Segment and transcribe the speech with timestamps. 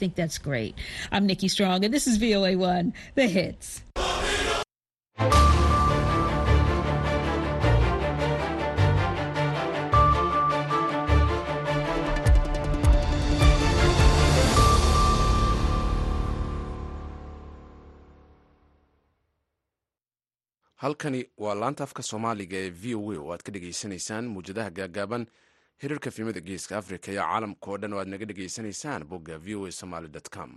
[0.00, 0.74] think that's great.
[1.12, 3.82] I'm Nikki Strong, and this is VOA1, The Hits.
[20.80, 25.26] halkani waa laanta afka soomaaliga ee v o a oo aad ka dhegaysanaysaan muwjadaha gaagaaban
[25.82, 29.60] hirarka fiimada geeska africa iyo caalamka oo dhan oo aad naga dhegaysanaysaan bogga v o
[29.68, 30.50] a somaly com.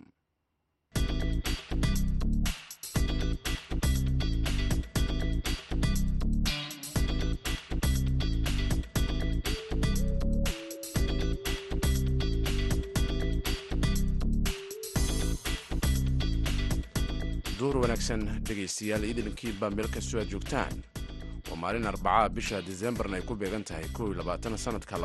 [17.60, 20.82] Duur wanaagsan dhegaystayaal iidalinkiiba meel kastoo aad joogtaan
[21.50, 23.86] waa maalin arbacaa bisha disembarna ay ku beegan tahay
[24.66, 24.98] sanadka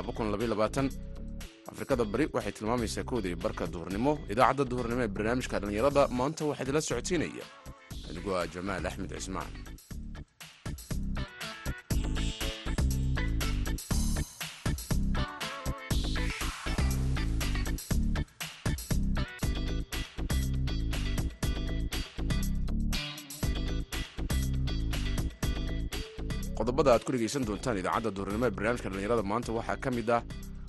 [1.73, 6.64] afrikada bari waxay tilmaamaysaa kowda iyo barka duhurnimo idaacadda duhurnimo ee barnaamijka dhallinyarada maanta waxaa
[6.64, 7.45] idinla socodsiinaya.
[8.11, 9.50] Anigoo ah jamaal axmed cismaan
[26.89, 29.50] qodobada aad ku dhegaysan doontaan idaacadda duhurnimo ee barnaamijka dhallinyarada maanta.
[29.58, 30.22] Waxaa ka mid ah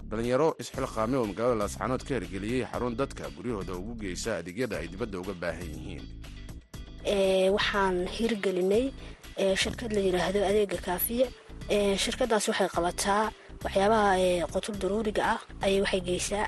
[0.09, 5.15] dhallinyaro isxilqaame oo magaalada laascaanood ka hirgeliyey xarun dadka guryahooda ugu geysa adeegyada ay dibadda
[5.23, 6.03] uga baahan yihiin.
[7.55, 8.85] Waxaan hirgelinay
[9.63, 11.25] shirkad la yidhaahdo adeega kaafiye
[12.03, 13.23] shirkadaas waxay qabataa
[13.63, 16.45] waxyaabaha qotul daruuriga ah ayay waxay geysaa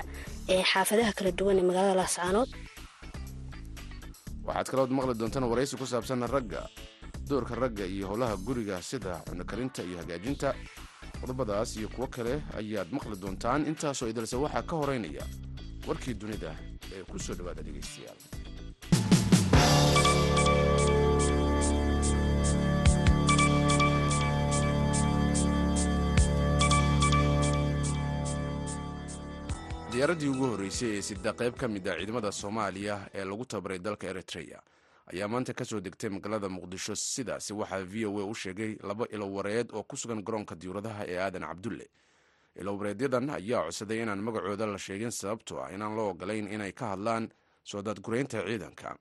[0.70, 2.48] xaafadaha kala duwan ee magaalada laascaanood
[4.46, 6.62] waxaad kalood maqli doontaan waraysi ku saabsan ragga
[7.28, 10.54] doorka ragga iyo howlaha guriga sida cunokarinta iyo hagaajinta
[11.20, 13.66] qodobadaas iyo kuwo kale ayaad maqli doontaan.
[13.70, 15.24] Intaasoo idalse waxaa ka horeynaya
[15.86, 16.50] warkii dunida
[16.94, 18.20] ee ku soo dhowaada dhegaystayaal
[29.92, 34.06] diyaaraddii ugu horreysay ee sida qayb ka mid a ciidamada soomaaliya ee lagu tababaray dalka
[34.12, 34.58] eritreya
[35.12, 39.06] ayaa maanta ka soo degtay magaalada muqdisho sidaasi waxaa v o a u sheegay laba
[39.10, 41.86] ilowareed oo ku sugan garoonka diyuuradaha ee aadan cabdulle.
[42.56, 47.28] Ilowareedyadan ayaa codsaday inaan magacooda la sheegin sababtoo ah inaan loo ogolayn inay ka hadlaan
[47.64, 48.96] soo daadguraynta ciidanka.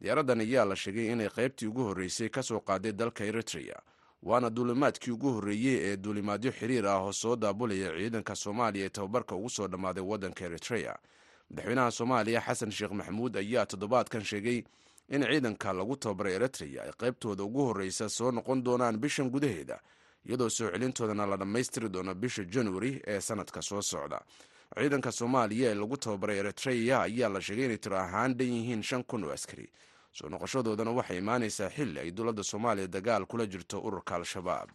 [0.00, 3.74] Diyaaraddan ayaa la sheegay inay qaybtii ugu horreysay ka soo qaaday dalka eritreya
[4.22, 9.34] waana duulimaadkii ugu horreeyey ee duulimaadyo xiriir ah oo soo daabulaya ciidanka soomaaliya ee tababarka
[9.34, 10.98] ugu soo dhammaaday waddanka eritreya
[11.50, 14.62] madaxweynaha soomaaliya xasan sheekh maxamuud ayaa toddobaadkan sheegay
[15.14, 19.76] in ciidanka lagu tababaray eritreya ay qaybtooda ugu horreysa soo noqon doonaan bishan gudaheeda
[20.26, 24.20] iyadoo soo celintoodana la dhammaystiri doono bisha januari ee sanadka soo socda.
[24.78, 29.02] Ciidanka soomaaliya ee lagu tababaray eritreya ayaa la sheegay inay tiro ahaan dhan yihiin shan
[29.04, 29.66] kun oo askari.
[30.16, 34.68] Soo noqoshadoodana waxay imaanaysaa xilli ay dowladda soomaaliya dagaal kula jirto ururka al-shabaab.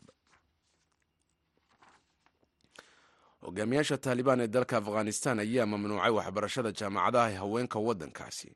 [3.45, 8.49] Hogaamiyaasha taalibaan ee dalka afghanistan ayaa mamnuucay waxbarashada jaamacadaha ee haweenka waddankaasi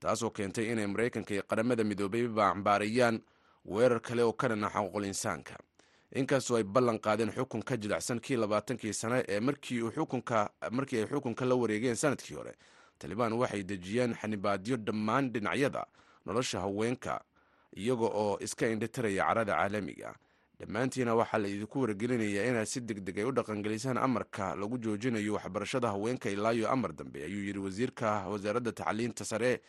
[0.00, 3.20] taasoo keentay inay maraykanka iyo qaramada midoobay baacbaariyaan
[3.64, 5.56] weerar kale oo ka dhana xuquuqul insaanka
[6.14, 9.82] inkastoo ay ballan qaadeen xukun ka jilacsan kii labaatankii sane ee markii
[11.00, 12.54] ay xukunka la wareegeen sannadkii hore.
[12.98, 15.86] Talibaan waxay dejiyeen xanibaadyo dhammaan dhinacyada
[16.26, 17.20] nolosha haweenka
[17.76, 20.14] iyaga oo iska indhitiraya carada caalamiga.
[20.60, 25.34] Dhammaantiina waxaa la idinku wargelinayaa inaad si deg deg ay u dhaqangelisaan amarka lagu joojinayo
[25.34, 29.60] waxbarashada haweenka ilaayo amar dambe ayuu yidhi wasiirka wasaaradda tacliinta sare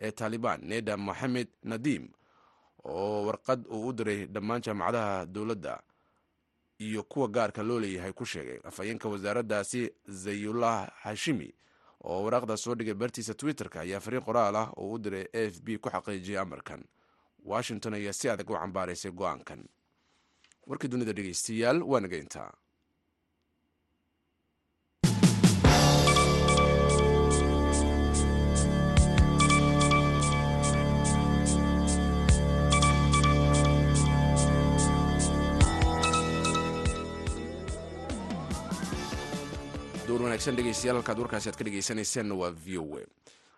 [0.00, 2.08] ee taalibaan neda moxamed nadiim
[2.84, 5.82] oo warqad uu u diray dhammaan jaamacadaha dowladda
[6.78, 11.54] iyo kuwa gaarka loo leeyahay ku sheegay afhayeenka wasaaraddaasi zayullah hashimi
[12.04, 15.60] oo waraaqda soo dhigay bartiisa twitter-ka ayaa fariin qoraal ah oo u diray a f
[15.62, 16.84] b ku xaqiijiyay amarkan.
[17.44, 19.64] Washington ayaa si adag u cambaaraysay go'aankan.
[20.66, 22.00] Warkii dunida dhegeystayaal waa
[40.14, 43.02] door wanaagsan dhegeystayaal halkaad warkaasi aad ka dhegeysanayseena waa v o a.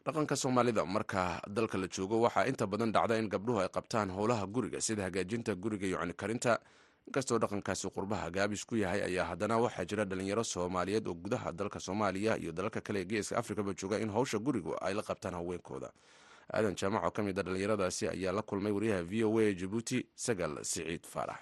[0.06, 4.46] Dhaqanka soomaalida marka dalka la joogo waxaa inta badan dhacda in gabdhuhu ay qabtaan howlaha
[4.46, 6.58] guriga sida hagaajinta guriga iyo cunikarinta.
[7.06, 11.80] Inkastoo dhaqankaasi qurbaha gaabis ku yahay ayaa haddana waxaa jira dhalinyaro soomaaliyeed oo gudaha dalka
[11.80, 15.92] soomaaliya iyo dalalka kale ee geeska afrikaba jooga in howsha gurigu ay la qabtaan haweenkooda.
[16.54, 20.06] Aadan jaamac oo ka mid a dhalinyaradaasi ayaa la kulmay wariyaha v o a jabuuti
[20.14, 21.36] sagal siciid faarax.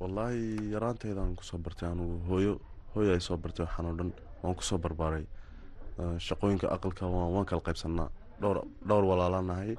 [0.00, 2.60] Wallaahi yaraanteydaan ku soo bartay anugu hooyo
[2.94, 4.10] hooyo ay soo bartay waxaan oo dhan
[4.42, 5.24] waan ku soo barbaaray.
[6.26, 8.10] Shaqooyinka aqalka waan kala qaybsanaa.
[8.40, 9.76] Dhowr walaalanahay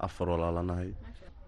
[0.00, 0.90] afar walaalanahay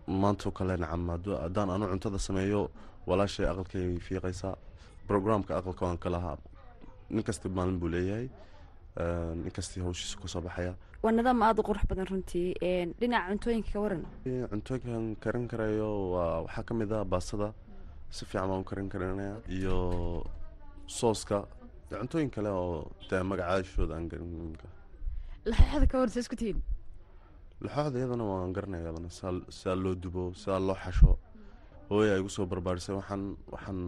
[0.06, 2.70] maantoo kale nacam haddaan anu cuntada sameeyo
[3.06, 4.54] walaashay aqalkay fiiqaysaa
[5.08, 6.36] brograamka aqalka waan ka lahaa.
[7.10, 8.28] Nin kasta maalin buu leeyahay.
[9.42, 10.74] Nin kastii hawshiisa ku soo baxaya.
[11.02, 12.54] Waa nidaam aada u qurux badan runtii.
[13.00, 14.02] Dhinaca cuntooyinka ka waran.
[14.24, 17.52] Cuntooyinkan karin karayo waa waxaa ka mid ah baastada.
[18.10, 19.76] Si fiican baan u karin karinaya iyo
[20.86, 21.46] sooska.
[21.90, 24.56] Iyo cuntooyin kale oo dee magacaashooda aan garin
[25.44, 26.58] laxooxda ka saa isku tihiin
[27.64, 29.10] laxooxda iyadana waan garanaya iyadana
[29.56, 31.18] sidaa loo dubo sidaa loo xasho.
[31.90, 33.80] Hooya igu soo barbaarisay waxaan waxaan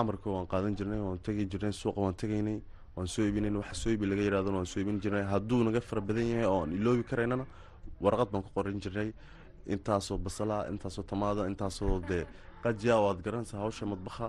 [0.00, 2.58] amarka waan qaadan jirnay waan tegi jirnay suuqa waan tegaynay
[2.96, 5.24] waan soo iibinayn waxa soo iibi laga yirahdana waan soo iibin jirnay.
[5.32, 7.44] Hadduu naga fara badan yahay oo aan iloobi karaynana
[8.04, 9.12] warqad baan ku qoran jirnay.
[9.72, 12.24] Intaasoo basala intaasoo tamaada intaasoo dee
[12.62, 14.26] qajiya waad garanaysaa hawsha madbaha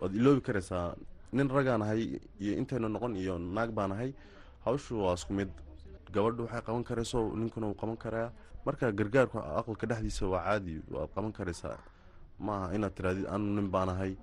[0.00, 0.94] waad iloobi karaysaa
[1.32, 4.10] nin ragaan ahay iyo intaynu noqon iyo naag baan ahay
[4.64, 5.50] hawshu waa isku mid.
[6.12, 8.32] Gabadhu waxay qaban karayso ninkuna wuu qaban karaa.
[8.64, 11.76] Marka gargaarku aqalka dhexdiisa waa caadi waad qaban karaysaa.
[12.40, 14.16] Maaha inaad tiraadid anu nin baan ahay.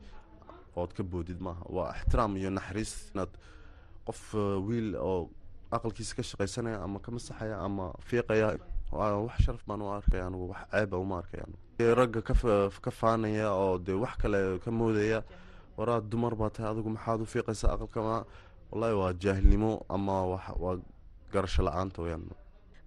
[0.76, 1.64] Ood ka boodid maaha.
[1.70, 3.32] Waa ixtiraam iyo naxariis inaad
[4.08, 4.34] qof
[4.68, 5.30] wiil oo
[5.72, 8.58] aqalkiisa ka shaqaysanaya ama ka masaxaya ama fiiqaya
[8.92, 11.46] wax sharaf baan u arkaya anigu wax ceeba uma arkaya
[12.00, 15.24] ragga ka faanaya oo dee wax kale ka moodaya
[15.78, 18.16] waraa dumar baa tahay adigu maxaad u fiiqaysaa aqalka ma
[18.72, 20.16] wallahi waa jaahilnimo ama
[20.64, 20.76] waa
[21.34, 22.24] garasho la'aanta weyaan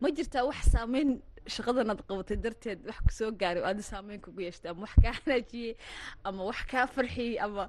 [0.03, 1.11] ma jirtaa wax saameyn
[1.55, 5.15] shaqadanaad qabatay darteed wax ku soo gaaray oo aada saameyn kugu yeeshtay ama wax kaa
[5.19, 5.73] hanaajiyey
[6.29, 7.65] ama wax kaa farxiyey ama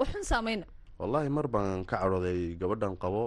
[0.00, 0.66] waxun saameyna
[1.00, 3.22] wallaahi mar baan ka cadhooday gabadhan qabo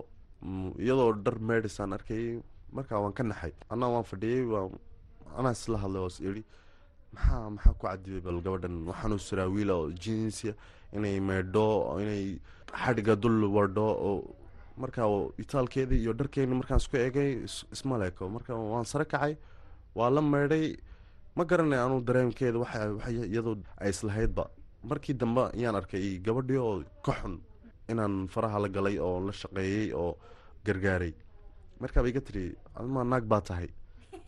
[0.85, 2.41] iyadoo dhar meedhisaan arkayay
[2.75, 3.53] markaa waan ka naxay.
[3.73, 4.69] Annaa waan fadhiyey waa
[5.39, 6.43] anaa isla hadlay oo is idhi
[7.15, 8.75] maxaa maxaa ku cadibay bal gabadhan?
[8.89, 10.53] Waxaanu siraa wiila oo jinsia
[10.93, 12.39] inay meedho inay
[12.83, 14.35] xadhiga dul wardho oo
[14.77, 15.07] markaa
[15.43, 17.43] itaalkeedii iyo dharkeeni markaan isku egay
[17.73, 17.97] isma
[18.35, 19.37] marka waan sare kacay
[19.95, 20.75] waa la meedhay.
[21.35, 22.59] Ma garanay anuu dareemkeeda
[23.11, 24.49] iyadoo ay islahaydba.
[24.83, 27.39] Markii dambe ayaan arkay gabadhii oo ka xun
[27.89, 30.15] inaan faraha la galay oo la shaqeeyey oo
[30.65, 31.13] gargaaray.
[31.79, 33.67] Markaaba iga tiri admaa naag baa tahay?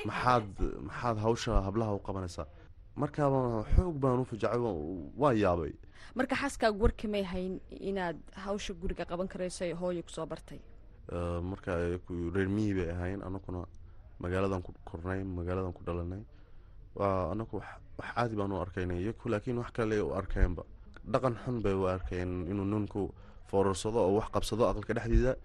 [0.06, 0.52] Maxaad
[0.88, 2.48] maxaad hawsha hablaha u qabanaysaa?
[2.96, 4.60] Markaaba xoog baan u fajacay
[5.22, 5.72] waa yaabay
[6.16, 10.60] marka xaaskaagu warkamay hayn inaad hawsha guriga qaban karayso hooya ku soo bartay?
[11.52, 11.72] Marka
[12.36, 13.66] reer miyi bay ahayn anakuna
[14.20, 16.24] magaaladan ku kornay magaaladan ku dhalanay.
[17.32, 17.68] Anaku wax
[18.16, 19.00] caadi baan u arkaynay.
[19.04, 20.64] Iyaku laakiin wax kale u arkeenba
[21.06, 23.14] dhaqan xun bay u arkeen inuu ninku
[23.50, 25.36] foorarsado oo wax qabsado aqalka dhexdiisa.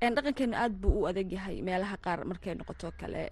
[0.00, 3.22] Dhaqankeenu aada buu u adag yahay meelaha qaar markay noqoto kale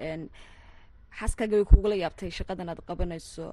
[1.18, 3.46] xaaskaaga way kugula yaabtay shaqadan aad qabanayso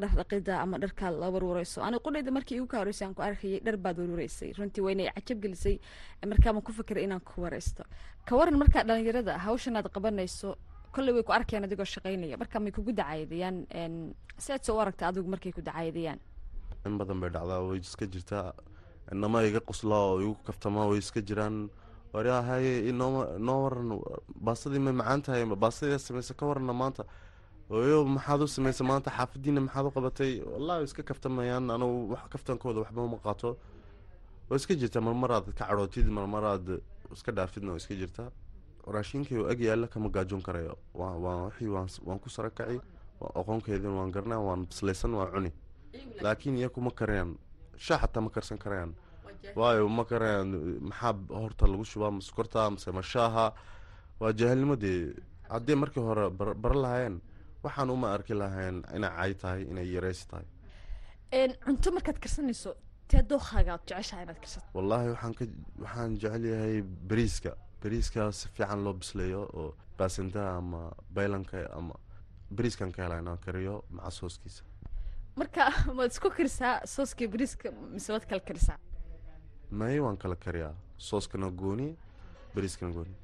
[0.00, 1.78] dhar dhaqida ama dharkaad la warwareyso.
[1.86, 5.38] Ani qudhayda markii igu ka horeysay aan ku arkayay dhar baad warwareysay runtii wayna cajab
[5.44, 5.76] gelisay
[6.32, 7.84] markaabaan ku fikiray inaan ku wareysto.
[8.26, 10.56] Ka waran markaa dhalinyarada hawshan aad qabanayso
[10.94, 12.36] kolley way ku arkayaan adigoo shaqaynaya.
[12.42, 13.56] Marka may kugu dacaydayaan
[14.38, 16.18] si aad soo u aragta adigu markay ku dacaydayaan.
[16.86, 18.52] In badan bay dhacdaa way iska jirtaa.
[19.12, 21.70] Inama iga qoslaa oo igu kaftamaa way iska jiraan
[22.12, 23.90] waryahay inoo noo waran
[24.46, 27.04] baasadii may macaan tahay baasadii samaysa ka warana maanta.
[27.70, 29.10] Oyo maxaad u samaysa maanta?
[29.10, 30.32] Xaafadiina maxaad u qabatay?
[30.52, 33.56] Wallahi iska kaftamayaan anugu wax kaftankooda waxba uma qaato.
[34.50, 36.80] Way iska jirtaa marmaraad ka cadhootid marmaraad
[37.14, 38.30] iska dhaafidna way iska jirtaa
[38.86, 40.74] raashinkii oo ag yaalla kama gaajoon karayo.
[40.94, 41.68] Waa wixii
[42.06, 42.80] waan ku sara kaci
[43.20, 45.52] aqoonkeedin waan garanaa waan bislaysan waan cuni.
[46.20, 46.56] Laakiin.
[46.58, 47.36] Iyaku ma karayaan.
[47.76, 48.94] Shaa xataa ma karsan karayaan
[49.56, 50.50] waayo ma karayaan
[50.88, 53.46] maxaa horta lagu shubaa ma sokorta mase ma shaaha?
[54.20, 55.14] Waa jaahilnimo dee
[55.48, 56.30] haddii markii hore
[56.62, 57.16] bara lahaayeen
[57.64, 60.46] waxaan uma arki lahayn inay cay tahay inay yareysi tahay.
[61.64, 62.70] Cunto markaad karsanayso
[63.08, 64.66] tee jeceshaha inaad karsato?
[64.76, 65.44] Wallaahi waxaan ka
[65.84, 67.52] waxaan jecel yahay bariiska.
[67.82, 70.80] Bariiska si fiican loo bisleeyo oo baasintaha ama
[71.14, 71.94] baylanka ama
[72.56, 74.62] bariiskan ka helaa inaan kariyo maca sooskiisa.
[75.36, 78.78] Marka maad isku karisaa sooska bariiska mise waad kala karisaa
[79.70, 80.74] may waan kala kariyaa.
[80.98, 81.88] Sooskana gooni
[82.54, 83.14] bariiskana gooni.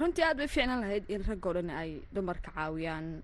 [0.00, 3.22] Runtii aad bay fiicnaan lahayd in raggoo dhan ay dumarka caawiyaan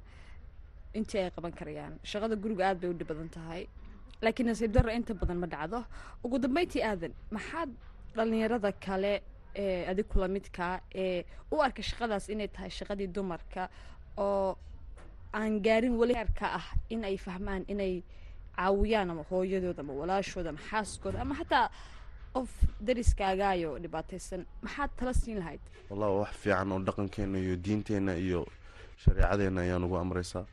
[0.94, 1.94] intii ay qaban karayaan.
[2.04, 3.66] Shaqada guriga aad bay u dhib badan tahay.
[4.22, 5.84] Laakiin nasiib darro inta badan ma dhacdo.
[6.24, 7.70] Ugu dambeyntii aadan maxaad
[8.16, 9.22] dhalinyarada kale
[9.54, 13.68] ee adig kula midkaa ee u arka shaqadaas inay tahay shaqadii dumarka
[14.16, 14.56] oo
[15.32, 18.02] aan gaarin weli heerka ah in ay fahmaan inay
[18.56, 21.70] caawiyaan ama hooyadooda ama walaashooda ama xaaskooda ama xataa
[22.34, 22.50] qof
[22.86, 24.46] dariskaagaayo dhibaataysan.
[24.62, 25.60] Maxaad tala siin lahayd?
[25.90, 28.46] Wallahi wax fiican oo dhaqankeena iyo diinteenna iyo
[29.02, 30.44] shareecadeenna ayaa nagu amreysaa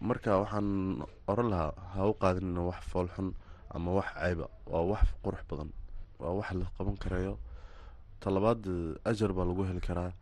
[0.00, 0.68] marka waxaan
[1.28, 3.34] oran lahaa ha u qaadinina wax foolxun
[3.74, 5.70] ama wax ceyba waa wax qurux badan.
[6.20, 7.38] Waa wax la qaban karayo
[8.20, 8.62] talabaad
[9.04, 10.12] ajar baa lagu heli karaa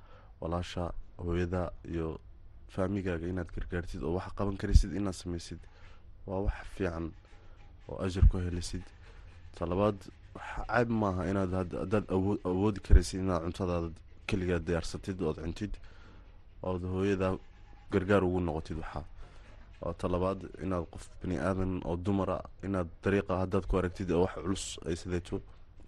[0.40, 2.20] walaasha hooyada iyo
[2.74, 5.58] faamigaaga inaad gargaartid oo wax qaban karaysid inaad samaysid.
[6.26, 7.12] Waa wax fiican
[7.88, 8.82] oo ajar ku helisid.
[9.58, 9.96] Talabaad
[10.72, 11.52] cayb maaha inaad
[11.82, 13.88] haddaad awood awoodi karaysid inaad cuntadaada
[14.28, 15.72] keligaa diyaarsatid ood cuntid
[16.62, 17.34] ood hooyadaa
[17.92, 19.04] gargaar ugu noqotid waxaa.
[19.80, 24.34] Waa talabaad inaad qof bani aadan oo dumara inaad dariiqa haddaad ku aragtid oo wax
[24.44, 25.36] culus ay sideeto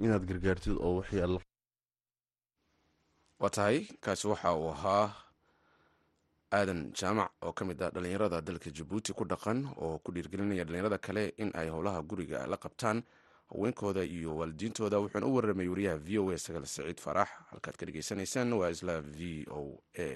[0.05, 1.39] inaad gargaartid oo wixii
[3.41, 5.07] waa tahay kaasi waxa uu ahaa
[6.59, 10.99] aadan jaamac oo ka mid ah dhallinyarada dalka jabuuti ku dhaqan oo ku dhiirgelinaya dhallinyarada
[11.07, 12.99] kale in ay howlaha guriga la qabtaan
[13.51, 14.99] haweenkooda iyo waalidiintooda.
[15.03, 17.29] Wuxuuna u warramay wariyaha v o a sagaal saciid farax.
[17.51, 19.63] Halkaad ka dhegeysanaysaan waa isla v o
[19.99, 20.09] a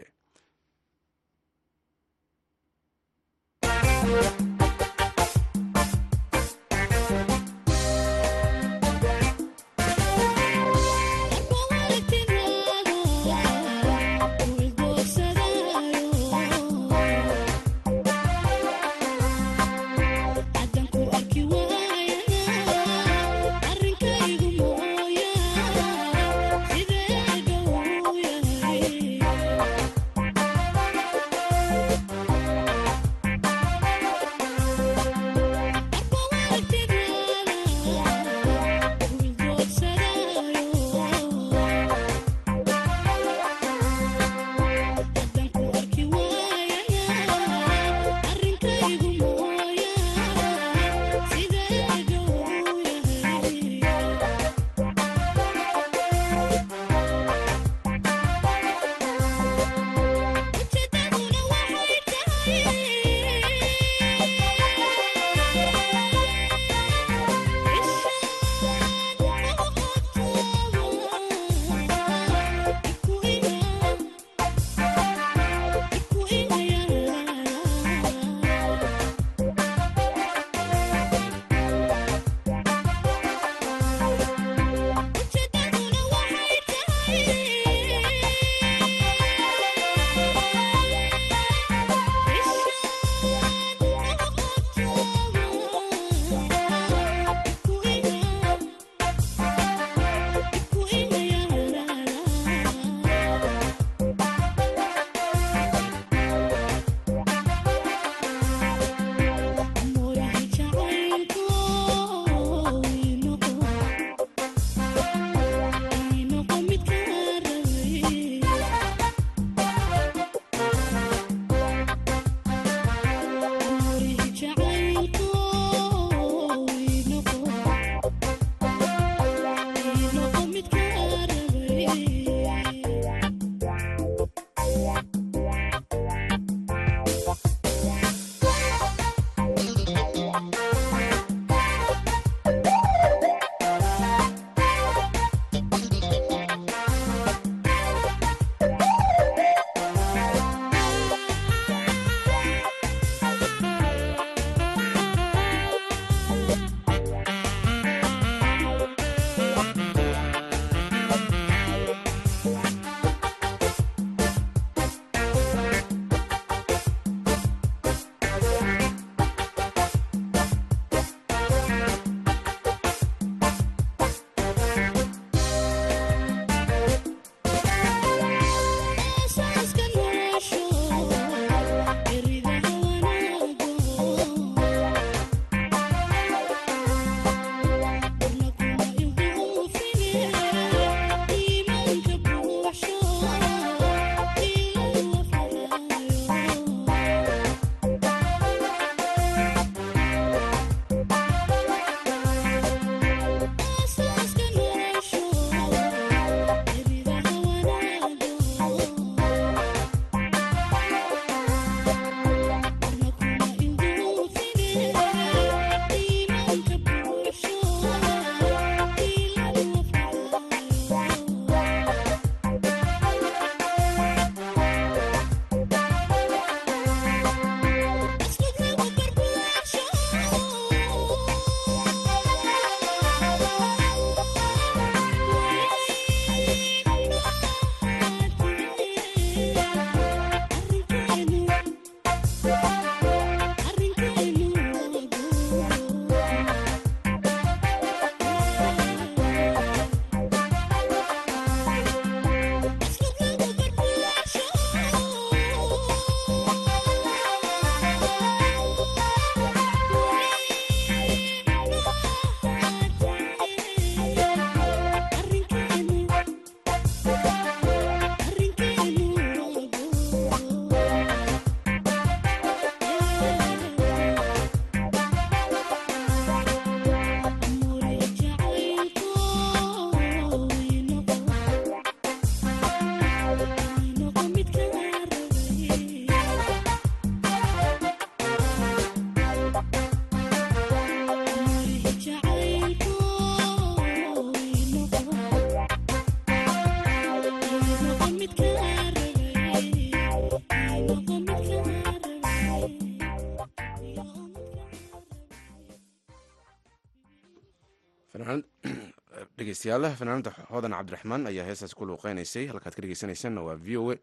[309.55, 309.95] dhegeystayaal.
[309.97, 313.97] Fanaanada hodan cabdiraxmaan ayaa heestaas ku luuqeynaysay halkaad ka dhegeysanaysanna waa v o a.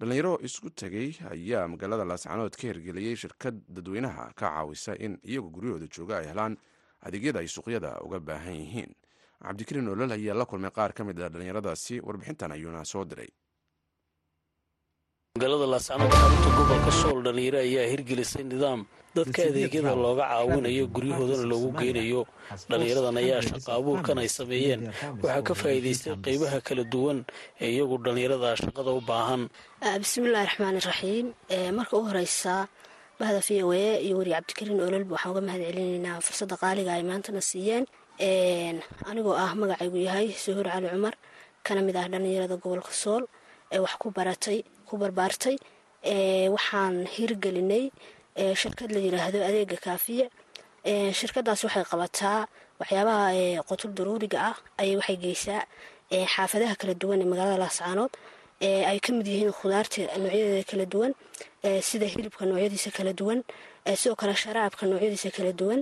[0.00, 5.86] Dhalinyaro isku tegey ayaa magaalada laascanood ka hirgeliyey shirkad dadweynaha ka caawisa in iyagu guryahooda
[5.86, 6.56] jooga ay helaan
[7.06, 8.94] adeegyada ay suuqyada uga baahan yihiin.
[9.42, 13.28] Cabdikariin olol ayaa la kulmay qaar ka mid a dhalinyaradaasi warbixintan ayuuna soo diray
[15.40, 18.80] magaalada laascanood xarunta gobolka sool dhalinyaro ayaa hirgelisay nidaam
[19.16, 22.22] dadka adeegyada looga caawinayo guryahoodana loogu geynayo.
[22.70, 24.80] dhallinyaradan ayaa shaqa abuurkan ay sameeyeen.
[25.22, 27.18] Waxaa ka faa'iidaystay qeybaha kala duwan
[27.64, 29.42] ee iyagu dhallinyarada shaqada u baahan.
[30.02, 31.26] Bismillahi raxmaani raxiim
[31.78, 32.54] marka u horeysa
[33.20, 37.02] bahda v o a iyo weri cabdikariin ololba waxaan uga mahad celinaynaa fursadda qaaliga ay
[37.10, 37.84] maantana siiyeen.
[39.10, 41.14] Anigoo ah magacaygu yahay suhuur cali cumar
[41.66, 43.24] kana mid ah dhallinyarada gobolka sool
[43.74, 44.58] ee wax ku baratay
[44.90, 45.56] ku barbaartay
[46.54, 47.84] waxaan hirgelinay
[48.62, 50.26] shirkad la yiraahdo adeega kaafiya
[51.18, 52.40] shirkadaas waxay qabataa
[52.80, 55.62] waxyaabaha qotul daruuriga ah ayay waxay geysaa
[56.34, 58.12] xaafadaha kala duwan ee magaalada laascaanood
[58.90, 61.12] ay ka mid yihiin khudaarta noocyadeeda kala duwan
[61.88, 63.38] sida hilibka noocyadiisa kala duwan
[64.00, 65.80] sidoo kale sharaabka noocyadiisa kala duwan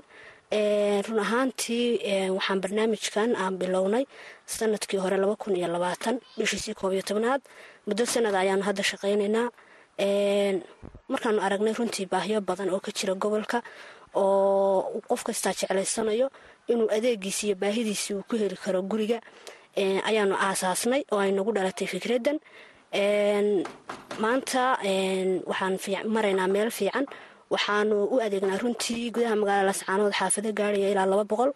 [0.52, 4.04] run ahaantii waxaan barnaamijkan aan bilownay
[4.46, 7.40] sannadkii hore laba kun iyo labaatan bishiisii koob tobnaad.
[7.86, 9.48] Muddo sanada ayaanu hadda shaqaynaynaa
[11.12, 13.62] markaanu aragnay runtii baahiyo badan oo ka jira gobolka
[14.14, 16.30] oo qof kastaa jeclaysanayo
[16.68, 19.20] inuu adeegiisi iyo baahidiisi uu ku heli karo guriga.
[20.08, 22.38] Ayaanu aasaasnay oo ay nagu dhalatay fikraddan.
[24.22, 24.78] Maanta
[25.50, 25.76] waxaan
[26.14, 27.04] maraynaa meel fiican
[27.54, 31.50] waxaanu u adeegnaa runtii gudaha magaalada lascaanood xaafado gaaraya ilaa laba boqol.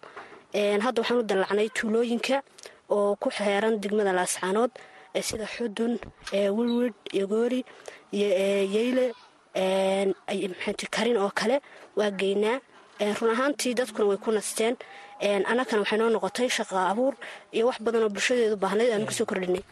[0.85, 2.37] Hadda waxaan u dallacnay tuulooyinka
[2.95, 4.71] oo ku xeeran degmada laascaanood
[5.27, 5.93] sida xudun
[6.57, 7.61] wilwid yogoori
[8.75, 9.05] yeyle
[10.95, 11.61] karin oo kale
[11.97, 12.59] waa geynaa.
[13.19, 14.75] Run ahaantii dadkuna way ku nasteen.
[15.21, 17.13] Annagana waxay noo noqotay shaqa abuur
[17.55, 19.63] iyo wax badan oo bulshadeedu baahnayd aanu ka soo kordhinay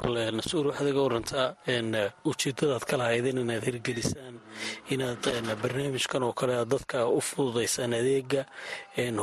[0.00, 1.46] bal nasuur waxaad iga warantaa
[2.30, 4.34] ujeedadaad ka lahaydeen inaad hirgelisaan
[4.94, 5.24] inaad
[5.62, 8.42] barnaamijkan oo kale aad dadka u fududaysaan adeega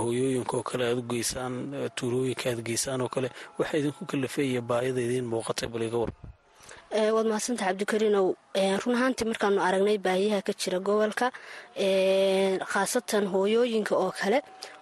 [0.04, 1.54] hooyooyinka oo kale aad u geysaan
[1.98, 3.30] tuulooyinka aad geysaan oo kale.
[3.60, 6.18] Waxaa idinku kalafeeya baayada idiin muuqatay bal iga waran
[7.16, 8.28] waad mahadsantaha cabdikariinow
[8.82, 11.28] run ahaantii markaanu aragnay baahiyaha ka jira gobolka
[12.72, 14.40] khaasatan hooyooyinka oo kale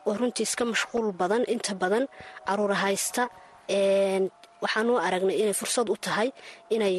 [0.07, 2.05] oo runtii iska mashquul badan inta badan
[2.47, 3.23] caruura haysta
[4.63, 6.29] waxaanu aragnay inay fursad u tahay
[6.75, 6.93] inay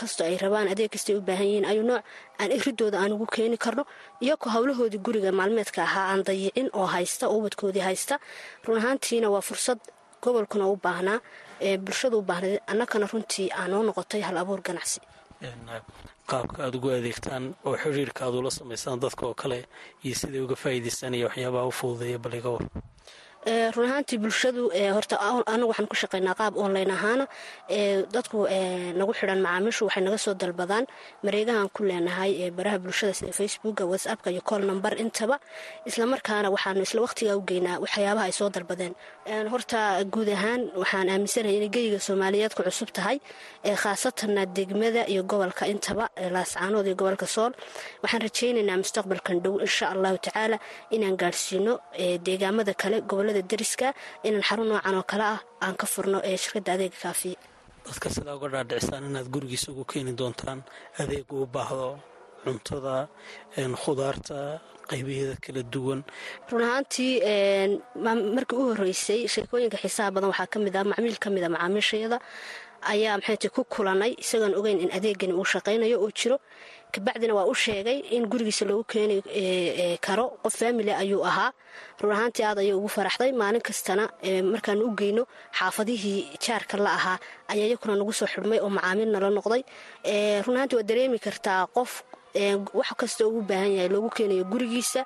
[0.00, 2.02] kastoo ay rabaan adeeg kasta ay u baahan yihiin ayu nooc
[2.40, 3.84] aan iridooda aan ugu keeni karno.
[4.24, 8.18] Iyagoo howlahoodii guriga maalmeedka ahaa aan dayicin oo haysta oo ubadkoodii haysta.
[8.64, 9.78] Run ahaantiina waa fursad
[10.22, 11.18] gobolkuna u baahnaa
[11.84, 15.00] bulshada u baahnayd annagana runtii aanoo noqotay hal abuur ganacsi.
[16.30, 19.58] Qaabka aad ugu adeegtaan oo xiriirka aad ula samaysaan dadka oo kale
[20.04, 22.64] iyo siday uga faa'iidaystaan iyo waxyaabaha u fududeeya bal iga war
[23.46, 24.62] run ahaantii bulshadu
[24.96, 25.16] horta
[25.52, 27.24] anagu waxaan ku shaqaynaa qaab online ahaana.
[28.14, 28.38] Dadku
[28.98, 30.84] nagu xidhan macaamiishu waxay naga soo dalbadaan.
[31.24, 35.38] Mareegahan ku leenahay baraha bulshada sida facebooka whatsappka iyo col number intaba.
[35.86, 38.94] Islamarkaana waxaanu isla waqtigaa u geynaa waxyaabaha ay soo dalbadeen.
[39.52, 43.16] Horta guud ahaan waxaan aaminsanahay inay geyiga soomaaliyeed ku cusub tahay
[43.82, 47.52] khaasatanna degmada iyo gobolka intaba laascaanood iyo gobolka sool.
[48.02, 50.58] Waxaan rajaynaynaa mustaqbalkan dhow insha allahu tacaala
[50.90, 51.72] inaan gaadhsiino
[52.26, 53.88] deegaamada kale gobollada dariska
[54.26, 57.38] inaan xarun noocan oo kale ah aan ka furno ee shirkadda adeega kaafiya
[57.86, 60.60] dadka sidaa uga dhaadhicisaan inaad gurigiisa ugu keeni doontaan
[61.02, 61.88] adeeg uu baahdo
[62.44, 62.94] cuntada
[63.82, 64.38] khudaarta
[64.90, 66.00] qaybaheeda kala duwan.
[66.50, 67.12] Run ahaantii
[68.36, 72.18] markii u horeysay sheekooyinka xiisaha badan waxaa ka mid ah macmiil ka mid a macaamiishayada
[72.92, 76.36] ayaa maxayti ku kulanay isagoon ogeyn in adeegani uu shaqaynayo oo jiro
[76.96, 79.16] kabacdina waa u sheegay in gurigiisa loogu keeni
[80.06, 80.24] karo.
[80.42, 81.50] Qof faamili ayuu ahaa.
[82.00, 83.30] Run ahaantii aad ayay ugu faraxday.
[83.40, 84.04] Maalin kastana
[84.52, 85.22] markaanu u geyno
[85.58, 87.18] xaafadihii jaarka la ahaa
[87.52, 89.62] ayaa iyakuna nagu soo xidhmay oo macaamiil nala noqday.
[90.44, 91.92] Run ahaantii waad dareemi kartaa qof
[92.78, 95.00] wax kasta ugu baahan yahay loogu keenayo gurigiisa.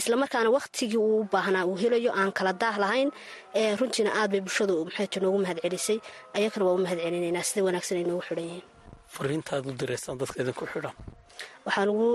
[0.00, 3.10] Islamarkaana wakhtigii uu u baahnaa uu helayo aan kala daah lahayn
[3.80, 5.98] runtiina aad bay bulshadu maxayt noogu mahad celisay.
[6.36, 7.42] Ayakana waa u mahad celinaynaa.
[7.48, 8.64] Sida wanaagsan ay noogu xidhan yihiin?
[9.16, 10.92] Fariintaad u diraysaan dadka idinku xidhan
[11.66, 12.08] waxaan ugu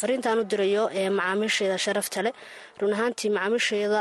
[0.00, 0.84] fariintaan u dirayo
[1.18, 2.34] macaamiisheeda sharafta leh
[2.80, 4.00] run ahaantii macaamiisheeda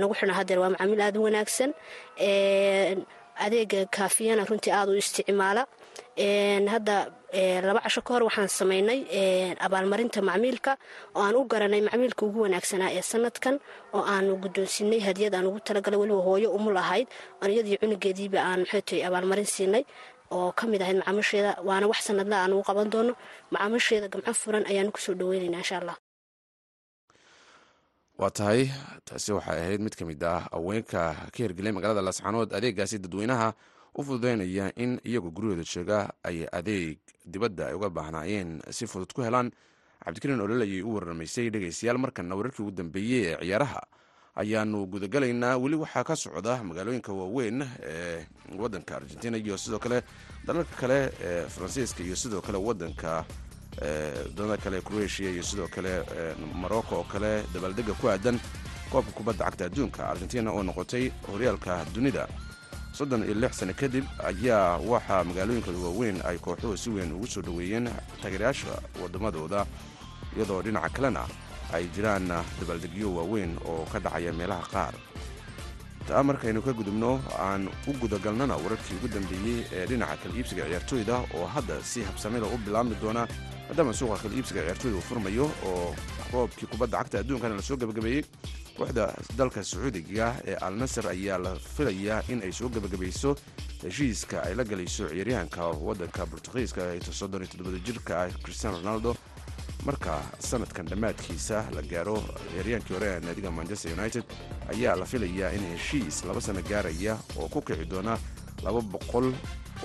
[0.00, 1.70] nagu xidhan hadeer waa macaamiil aada u wanaagsan.
[3.44, 5.62] Adeega kaafiyana runtii aada u isticmaala.
[6.74, 6.96] Hadda
[7.68, 9.00] laba casho ka hor waxaan samaynay
[9.66, 10.72] abaalmarinta macmiilka
[11.14, 13.56] oo aan u garanay macmiilka ugu wanaagsanaa ee sanadkan
[13.96, 17.06] oo aanu guddoonsiinay hadiyad aan ugu talagalay weliba hooyo umul ahayd
[17.42, 19.84] aan iyadii cunugeediiba aan maxaytay abaalmarin siinay
[20.30, 23.12] oo ka mid ahayd macaamiisheeda waana wax sanadla aan ugu qaban doono.
[23.52, 25.96] Macaamiisheeda gamco furan ayaanu ku soo dhaweynaynaa insha allah.
[28.18, 28.62] Waa tahay
[29.06, 33.48] taasi waxay ahayd mid ka mid ah haweenka ka hirgelay magaalada laascaanood adeegaasi dadweynaha
[33.98, 36.98] u fududeynaya in iyagoo guryahooda jooga ay adeeg
[37.32, 39.50] dibadda ay uga baahnaayeen si fudud ku helaan.
[40.04, 43.80] Cabdikariin olol ayay u waramaysay dhegeystayaal markana wararkii ugu dambeeyey ee ciyaaraha
[44.38, 45.56] ayaanu gudagalaynaa.
[45.58, 48.26] Weli waxaa ka socda magaalooyinka waaweyn ee
[48.58, 50.02] wadanka argentina iyo sidoo kale
[50.46, 53.24] dalalka kale ee faransiiska iyo sidoo kale wadanka
[54.26, 56.02] waddamada kale croatia iyo sidoo kale
[56.54, 57.42] morocco oo kale.
[57.54, 58.38] Dabaaldega ku aadan
[58.90, 60.08] koobka kubadda cagta adduunka.
[60.08, 62.28] Argentina oo noqotay horyaalka dunida.
[62.92, 67.42] Soddon iyo lix sano kadib ayaa waxaa magaalooyinkooda waaweyn ay kooxuhu si weyn ugu soo
[67.42, 67.90] dhoweeyeen
[68.22, 68.70] taageerayaasha
[69.02, 69.66] wadamadooda
[70.36, 71.26] iyadoo dhinaca kalena
[71.72, 72.28] ay jiraan
[72.60, 74.94] dabaaldegyo waaweyn oo ka dhacaya meelaha qaar.
[76.08, 81.16] Taa markaynu ka gudubno aan u gudagalnana wararkii ugu dambeeyey ee dhinaca kala iibsiga ciyaartooyda
[81.36, 83.26] oo hadda si habsamida u bilaabmi doona
[83.68, 85.94] maadaama suuqa kala iibsiga ciyaartooyda uu furmayo oo
[86.30, 88.24] koobkii kubadda cagta adduunkana la soo gebagabeeyey
[88.78, 93.36] kooxda dalka sacuudiga ee al nasar ayaa la filayaa in ay soo gebagabayso
[93.84, 99.12] heshiiska ay la galayso ciyaaryahanka waddanka bortugiiska ee soddon iyo todobada jirka ah cristiano ronaldo
[99.88, 100.14] marka
[100.48, 102.16] sanadkan dhammaadkiisa la gaaro
[102.50, 104.24] ciyaaryahankii hore ee naadiga manchester united
[104.72, 108.18] ayaa la filayaa in heshiis laba sano gaaraya oo ku kici doona
[108.64, 109.28] laba boqol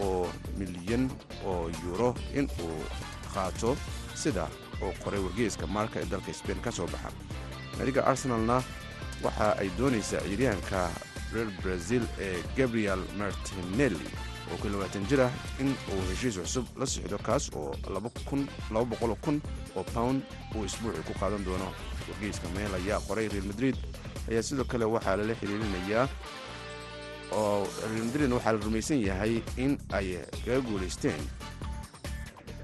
[0.05, 0.27] oo
[0.59, 1.03] milyan
[1.51, 2.79] oo yuuro in uu
[3.33, 3.77] qaato
[4.23, 4.47] sida
[4.83, 7.09] oo qoray wargeyska maarka ee dalka sbain ka soo baxa.
[7.77, 8.57] Naadiga arsenalna
[9.23, 10.81] waxa ay doonaysaa ciyaaryahanka
[11.33, 14.09] reer brazil ee gabriel martinelli
[14.51, 17.75] oo ku labaatan jir ah in uu heshiis cusub la sixdo kaas oo
[18.29, 19.41] kun
[19.75, 20.21] oo pound
[20.55, 21.69] uu isbuucii ku qaadan doono.
[22.09, 23.75] Wargeyska meel ayaa qoray real madrid
[24.29, 26.07] ayaa sidoo kale waxaa lala xiriirinayaa
[27.31, 31.21] oo real madridna waxaa la rumaysan yahay in ay kaga guulaysteen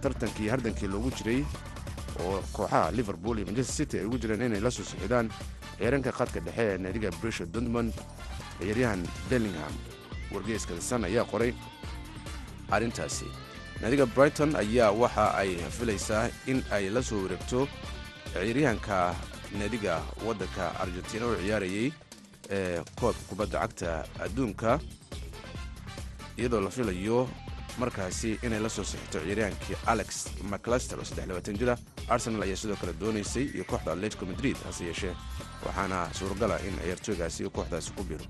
[0.01, 1.41] tartankii hardankii loogu jiray
[2.23, 5.31] oo kooxaha liverpool iyo manchester city ay ugu jireen inay la soo sixidaan
[5.77, 7.93] ciyaranka khadka dhexe ee naadiga brisha dortmond
[8.59, 9.73] ciyaaryahan bellingham
[10.33, 11.53] wargeyska san ayaa qoray.
[12.71, 13.25] Arrintaasi
[13.81, 17.67] naadiga brighton ayaa waxa ay filaysaa in ay la soo wareegto
[18.33, 19.15] ciyaaryahanka
[19.59, 21.91] naadiga waddanka argentina oo ciyaarayay
[22.49, 24.79] ee koobka kubadda cagta adduunka
[26.37, 27.29] iyadoo la filayo
[27.77, 30.09] markaasi inay la soo sixito ciyaaryahankii alex
[30.51, 31.77] maclaster oo saddex jira.
[32.09, 35.15] Arsenal ayaa sidoo kale doonaysay iyo kooxda atletico madrid hase yeeshee
[35.65, 38.25] waxaana suuragala in ciyaartooygaasi kooxdaasi ku biro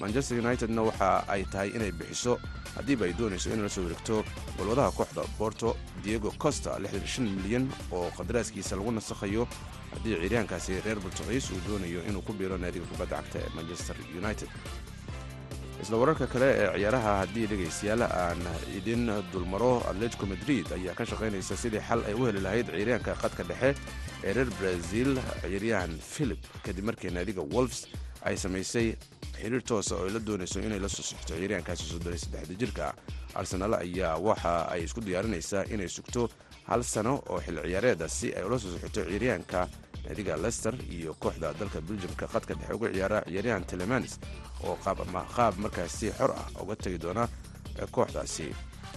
[0.00, 2.38] manchester unitedna waxa ay tahay inay bixiso.
[2.76, 4.24] Haddiiba ay doonayso inay la soo wareegto
[4.58, 6.78] golwadaha kooxda borto diego costa
[7.18, 9.46] milyan oo qadaraaskiisa lagu nasakhayo.
[9.94, 14.48] Haddii ciyaaryahankaasi reer bortugiis uu doonayo inuu ku biiro naadiga kubadda cagta ee manchester united.
[15.82, 18.40] Isla wararka kale ee ciyaaraha haddii dhegaystayaal aan
[18.76, 23.42] idin dulmaro atletico madrid ayaa ka shaqaynaysa sidii xal ay u heli lahayd ciyaaryahanka khadka
[23.46, 23.70] dhexe
[24.24, 25.14] ee reer brazil.
[25.42, 27.86] Ciyaaryahan philip kadib markii naadiga wolfs
[28.24, 28.96] ay samaysay
[29.40, 32.94] xiriir toosa oo ay la doonayso inay la soo sixto ciyaaryahankaasi soddon saddexda jirka
[33.34, 36.28] arsenaal ayaa waxa ay isku diyaarinaysaa inay sugto
[36.68, 39.68] hal sano oo xil ciyaareeda si ay ula soo sixito ciyaaryahanka
[40.04, 44.18] naadiga lester iyo kooxda dalka beljamka khadka dhexe uga ciyaara ciyaaryahan telemanis
[44.64, 47.28] oo qaab markaasi xor ah uga tegi doona
[47.90, 48.48] kooxdaasi.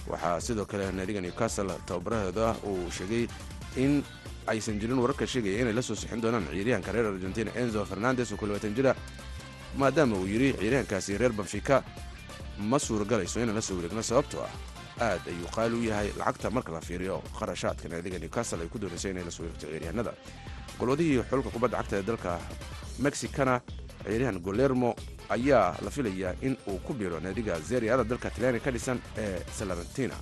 [0.08, 3.28] Waxaa sidoo kale naadiga newcastle tababaraheeda uu sheegay
[3.76, 4.04] in
[4.48, 8.38] aysan jirin wararka sheegaya inay la soo sixin doonaan ciyaaryahanka reer argentina enzo fernandes oo
[8.38, 8.96] kulabatan jira
[9.76, 11.84] maadaama uu yidhi ciyaaryahankaasi reer benfica
[12.60, 14.52] ma suuragalayso inaan la soo wareegno sababtoo ah
[15.06, 19.10] aad ayuu qaali u yahay lacagta marka la fiiriyo qarashaadka naadiga newcastle ay ku doonayso
[19.10, 20.14] inay la soo wareegto ciyaaryahanada
[20.80, 22.40] golwadihii xulka kubadda cagta ee dalka
[23.00, 23.62] mexicana
[24.04, 24.96] ciyaaryahan golermo
[25.30, 30.16] ayaa la filayaa in uu ku biiro naadiga zeriada dalka talyaaniga ka dhisan ee salarentina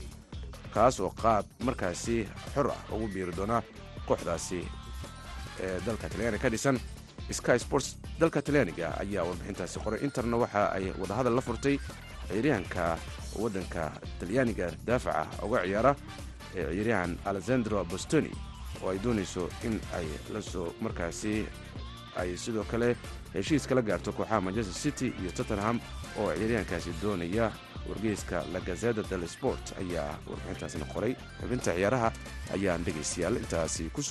[0.74, 2.18] kaas oo qaab markaasi
[2.54, 3.64] xor ah ugu biiri doona
[4.08, 4.60] kooxdaasi
[5.66, 6.78] ee dalka talyaaniga ka dhisan
[7.32, 10.00] sky sports dalka talyaaniga ayaa warbixintaasi qoray.
[10.04, 11.80] Interna waxa ay wadahadal la furtay
[12.28, 12.98] ciyaaryahanka
[13.42, 15.96] waddanka talyaaniga daafaca uga ciyaara
[16.56, 18.32] ee ciyaaryahan alexandro bostoni
[18.84, 21.46] oo ay doonayso in ay la soo markaasi
[22.16, 22.96] ay sidoo kale
[23.34, 25.80] heshiis kala gaarto kooxaha manchester city iyo tottenham
[26.20, 27.52] oo ciyaaryahankaasi doonaya
[27.90, 31.14] wargeyska la gazeta del sport ayaa warbixintaasina qoray.
[31.42, 32.10] Xubinta ciyaaraha
[32.54, 33.36] ayaan dhegaystayaal.
[33.38, 34.02] Intaasi ku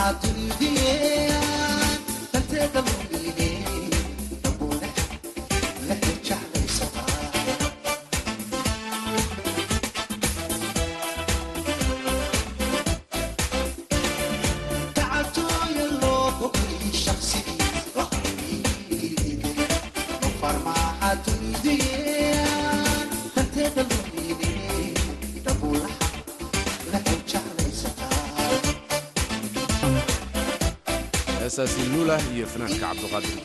[0.06, 1.25] heesaasi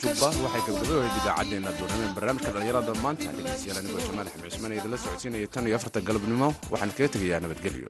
[0.01, 3.29] jubba waxay gabgabahoyd idaacaddeenna doonameen barnaamijka dhallinyarada maanta.
[3.37, 7.89] Dhegeystayaal anigoo jamaal axmed cusmaan idinla socodsiinaya tan iyo afarta galabnimo waxaan kaga tegayaa nabadgelyo